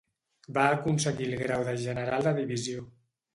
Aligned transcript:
Va 0.57 0.63
aconseguir 0.77 1.27
el 1.33 1.35
grau 1.41 1.67
de 1.67 1.75
general 1.83 2.27
de 2.29 2.35
Divisió. 2.41 2.89